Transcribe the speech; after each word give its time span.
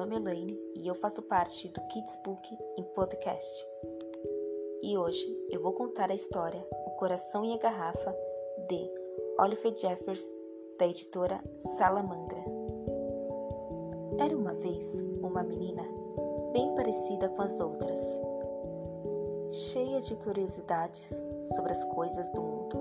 nome 0.00 0.14
é 0.14 0.18
Elaine 0.18 0.56
e 0.76 0.86
eu 0.86 0.94
faço 0.94 1.20
parte 1.22 1.66
do 1.68 1.80
Kids 1.88 2.16
Book 2.24 2.56
em 2.78 2.82
podcast. 2.94 3.66
E 4.82 4.96
hoje 4.96 5.26
eu 5.50 5.60
vou 5.60 5.72
contar 5.72 6.12
a 6.12 6.14
história 6.14 6.64
O 6.86 6.90
Coração 6.92 7.44
e 7.44 7.52
a 7.52 7.58
Garrafa 7.58 8.16
de 8.68 8.88
Oliver 9.40 9.74
Jeffers, 9.74 10.24
da 10.78 10.86
editora 10.86 11.42
Salamandra. 11.58 12.38
Era 14.20 14.36
uma 14.36 14.54
vez 14.54 15.00
uma 15.20 15.42
menina 15.42 15.82
bem 16.52 16.72
parecida 16.76 17.28
com 17.30 17.42
as 17.42 17.58
outras, 17.58 18.00
cheia 19.50 20.00
de 20.00 20.14
curiosidades 20.14 21.20
sobre 21.56 21.72
as 21.72 21.84
coisas 21.86 22.30
do 22.30 22.40
mundo. 22.40 22.78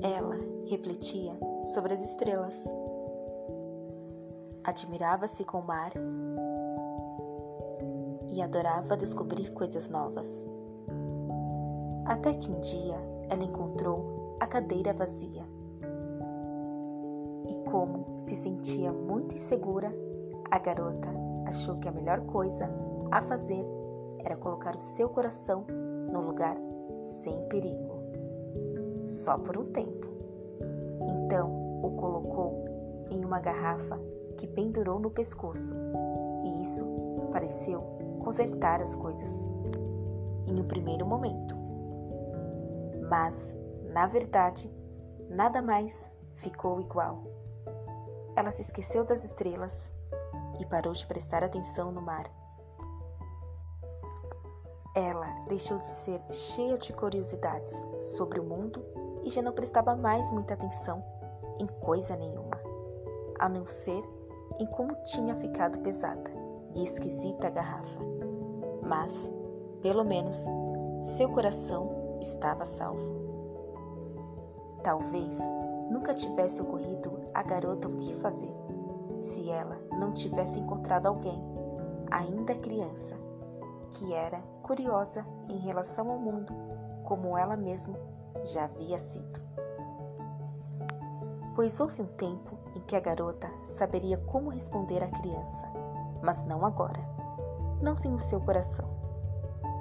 Ela 0.00 0.36
refletia 0.66 1.38
sobre 1.74 1.92
as 1.92 2.02
estrelas 2.02 2.56
admirava-se 4.68 5.44
com 5.44 5.60
o 5.60 5.66
mar 5.66 5.92
e 8.30 8.42
adorava 8.42 8.98
descobrir 8.98 9.50
coisas 9.52 9.88
novas. 9.88 10.46
Até 12.04 12.34
que 12.34 12.50
um 12.50 12.60
dia 12.60 12.96
ela 13.30 13.42
encontrou 13.42 14.36
a 14.38 14.46
cadeira 14.46 14.92
vazia. 14.92 15.42
E 17.48 17.70
como 17.70 18.20
se 18.20 18.36
sentia 18.36 18.92
muito 18.92 19.34
insegura, 19.34 19.90
a 20.50 20.58
garota 20.58 21.08
achou 21.46 21.78
que 21.78 21.88
a 21.88 21.92
melhor 21.92 22.20
coisa 22.26 22.68
a 23.10 23.22
fazer 23.22 23.64
era 24.18 24.36
colocar 24.36 24.76
o 24.76 24.80
seu 24.80 25.08
coração 25.08 25.64
no 26.12 26.20
lugar 26.20 26.58
sem 27.00 27.40
perigo. 27.48 28.02
Só 29.06 29.38
por 29.38 29.56
um 29.56 29.72
tempo. 29.72 30.06
Então 31.24 31.80
o 31.82 31.90
colocou 31.92 32.64
em 33.10 33.24
uma 33.24 33.40
garrafa 33.40 33.98
que 34.38 34.46
pendurou 34.46 34.98
no 35.00 35.10
pescoço, 35.10 35.74
e 36.44 36.62
isso 36.62 36.86
pareceu 37.32 37.80
consertar 38.20 38.80
as 38.80 38.94
coisas 38.94 39.44
em 40.46 40.58
um 40.58 40.66
primeiro 40.66 41.04
momento. 41.04 41.54
Mas, 43.10 43.54
na 43.92 44.06
verdade, 44.06 44.72
nada 45.28 45.60
mais 45.60 46.10
ficou 46.36 46.80
igual. 46.80 47.24
Ela 48.36 48.52
se 48.52 48.62
esqueceu 48.62 49.04
das 49.04 49.24
estrelas 49.24 49.92
e 50.60 50.64
parou 50.66 50.92
de 50.92 51.06
prestar 51.06 51.42
atenção 51.42 51.90
no 51.90 52.00
mar. 52.00 52.24
Ela 54.94 55.26
deixou 55.48 55.78
de 55.78 55.88
ser 55.88 56.20
cheia 56.30 56.78
de 56.78 56.92
curiosidades 56.92 57.72
sobre 58.16 58.38
o 58.38 58.44
mundo 58.44 58.84
e 59.24 59.30
já 59.30 59.42
não 59.42 59.52
prestava 59.52 59.96
mais 59.96 60.30
muita 60.30 60.54
atenção 60.54 61.04
em 61.58 61.66
coisa 61.66 62.16
nenhuma, 62.16 62.60
a 63.38 63.48
não 63.48 63.66
ser 63.66 64.02
em 64.58 64.66
como 64.66 64.94
tinha 65.04 65.34
ficado 65.36 65.78
pesada 65.78 66.30
e 66.74 66.82
esquisita 66.82 67.46
a 67.46 67.50
garrafa. 67.50 68.00
Mas, 68.82 69.30
pelo 69.82 70.04
menos, 70.04 70.44
seu 71.00 71.28
coração 71.28 72.18
estava 72.20 72.64
salvo. 72.64 73.18
Talvez 74.82 75.38
nunca 75.90 76.14
tivesse 76.14 76.60
ocorrido 76.60 77.20
à 77.34 77.42
garota 77.42 77.88
o 77.88 77.96
que 77.96 78.14
fazer 78.14 78.52
se 79.18 79.50
ela 79.50 79.78
não 79.98 80.12
tivesse 80.12 80.58
encontrado 80.58 81.06
alguém, 81.06 81.42
ainda 82.10 82.54
criança, 82.54 83.16
que 83.92 84.14
era 84.14 84.40
curiosa 84.62 85.26
em 85.48 85.58
relação 85.58 86.10
ao 86.10 86.18
mundo 86.18 86.54
como 87.04 87.36
ela 87.36 87.56
mesma 87.56 87.98
já 88.44 88.64
havia 88.64 88.98
sido. 88.98 89.40
Pois 91.58 91.80
houve 91.80 92.00
um 92.00 92.06
tempo 92.06 92.56
em 92.76 92.80
que 92.82 92.94
a 92.94 93.00
garota 93.00 93.50
saberia 93.64 94.16
como 94.16 94.48
responder 94.48 95.02
à 95.02 95.08
criança, 95.08 95.66
mas 96.22 96.44
não 96.44 96.64
agora, 96.64 97.00
não 97.82 97.96
sem 97.96 98.14
o 98.14 98.20
seu 98.20 98.40
coração. 98.40 98.88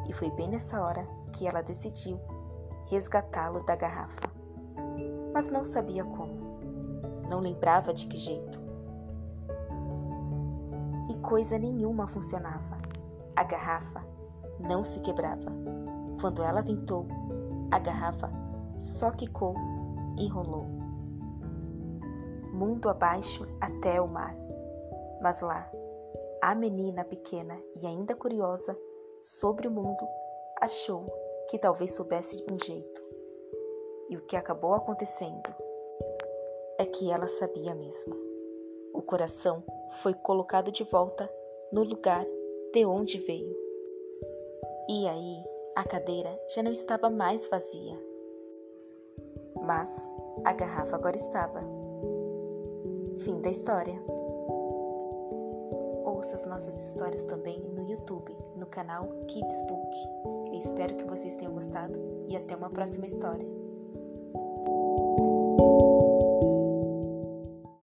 E 0.09 0.11
foi 0.11 0.31
bem 0.31 0.49
nessa 0.49 0.81
hora 0.81 1.07
que 1.31 1.45
ela 1.45 1.61
decidiu 1.61 2.19
resgatá-lo 2.89 3.63
da 3.63 3.75
garrafa. 3.75 4.27
Mas 5.31 5.49
não 5.49 5.63
sabia 5.63 6.03
como, 6.03 6.57
não 7.29 7.39
lembrava 7.39 7.93
de 7.93 8.07
que 8.07 8.17
jeito. 8.17 8.59
E 11.11 11.15
coisa 11.19 11.59
nenhuma 11.59 12.07
funcionava. 12.07 12.75
A 13.35 13.43
garrafa 13.43 14.03
não 14.59 14.83
se 14.83 14.99
quebrava. 15.01 15.51
Quando 16.19 16.41
ela 16.41 16.63
tentou, 16.63 17.05
a 17.69 17.77
garrafa 17.77 18.31
só 18.79 19.11
quicou 19.11 19.53
e 20.17 20.27
rolou 20.27 20.76
mundo 22.57 22.89
abaixo 22.89 23.47
até 23.61 24.01
o 24.01 24.07
mar. 24.07 24.35
Mas 25.21 25.41
lá, 25.41 25.71
a 26.41 26.55
menina 26.55 27.05
pequena 27.05 27.61
e 27.79 27.85
ainda 27.85 28.15
curiosa 28.15 28.75
sobre 29.21 29.67
o 29.67 29.71
mundo 29.71 30.03
achou 30.59 31.05
que 31.49 31.59
talvez 31.59 31.91
soubesse 31.93 32.43
um 32.51 32.57
jeito. 32.57 33.01
E 34.09 34.17
o 34.17 34.21
que 34.21 34.35
acabou 34.35 34.73
acontecendo 34.73 35.53
é 36.79 36.85
que 36.85 37.11
ela 37.11 37.27
sabia 37.27 37.75
mesmo. 37.75 38.15
O 38.93 39.01
coração 39.01 39.63
foi 40.01 40.13
colocado 40.13 40.71
de 40.71 40.83
volta 40.83 41.31
no 41.71 41.83
lugar 41.83 42.25
de 42.73 42.85
onde 42.85 43.19
veio. 43.19 43.55
E 44.89 45.07
aí, 45.07 45.43
a 45.75 45.83
cadeira 45.83 46.39
já 46.55 46.63
não 46.63 46.71
estava 46.71 47.09
mais 47.09 47.47
vazia. 47.47 47.99
Mas 49.61 50.09
a 50.43 50.53
garrafa 50.53 50.95
agora 50.95 51.15
estava. 51.15 51.76
Fim 53.19 53.41
da 53.41 53.49
história. 53.49 53.99
Ouça 56.05 56.35
as 56.35 56.45
nossas 56.45 56.79
histórias 56.87 57.23
também 57.23 57.59
no 57.59 57.87
YouTube, 57.89 58.35
no 58.55 58.65
canal 58.65 59.07
Kids 59.27 59.61
Book. 59.67 59.97
Eu 60.51 60.59
espero 60.59 60.95
que 60.95 61.05
vocês 61.05 61.35
tenham 61.35 61.53
gostado 61.53 61.99
e 62.27 62.35
até 62.35 62.55
uma 62.55 62.69
próxima 62.69 63.05
história. 63.05 63.47